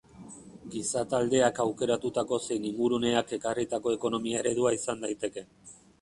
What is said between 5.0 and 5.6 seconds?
daiteke.